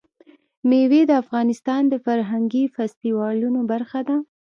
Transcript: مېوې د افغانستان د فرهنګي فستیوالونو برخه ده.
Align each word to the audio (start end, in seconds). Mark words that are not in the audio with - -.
مېوې 0.69 1.01
د 1.07 1.11
افغانستان 1.23 1.81
د 1.87 1.93
فرهنګي 2.05 2.63
فستیوالونو 2.75 3.59
برخه 3.71 3.99
ده. 4.07 4.17